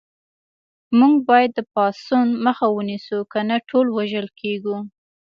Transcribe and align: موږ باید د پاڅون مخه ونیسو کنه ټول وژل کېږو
موږ 0.99 1.13
باید 1.29 1.51
د 1.55 1.59
پاڅون 1.73 2.27
مخه 2.45 2.67
ونیسو 2.77 3.17
کنه 3.33 3.55
ټول 3.69 3.87
وژل 3.97 4.27
کېږو 4.39 4.77